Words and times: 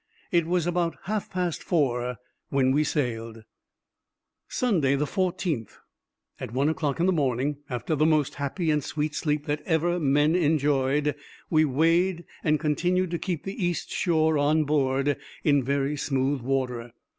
It 0.31 0.47
was 0.47 0.65
about 0.65 0.97
half 1.03 1.29
past 1.29 1.61
four 1.61 2.17
when 2.49 2.71
we 2.71 2.83
sailed. 2.83 3.43
Sunday, 4.47 4.97
14th.—At 4.97 6.51
one 6.51 6.69
o'clock 6.69 6.99
in 6.99 7.05
the 7.05 7.11
morning, 7.11 7.57
after 7.69 7.93
the 7.95 8.07
most 8.07 8.33
happy 8.41 8.71
and 8.71 8.83
sweet 8.83 9.13
sleep 9.13 9.45
that 9.45 9.61
ever 9.61 9.99
men 9.99 10.33
enjoyed, 10.35 11.13
we 11.51 11.65
weighed, 11.65 12.25
and 12.43 12.59
continued 12.59 13.11
to 13.11 13.19
keep 13.19 13.43
the 13.43 13.63
east 13.63 13.91
shore 13.91 14.39
on 14.39 14.63
board, 14.63 15.17
in 15.43 15.61
very 15.63 15.95
smooth 15.95 16.41
water. 16.41 16.93